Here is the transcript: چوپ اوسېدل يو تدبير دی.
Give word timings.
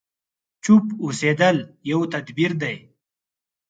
چوپ 0.63 0.85
اوسېدل 1.03 1.57
يو 1.89 1.99
تدبير 2.13 2.51
دی. 2.61 2.75